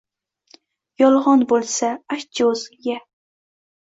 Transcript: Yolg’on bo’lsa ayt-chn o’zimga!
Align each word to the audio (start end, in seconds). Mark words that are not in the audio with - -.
Yolg’on 1.01 1.45
bo’lsa 1.53 1.91
ayt-chn 2.17 2.49
o’zimga! 2.49 3.01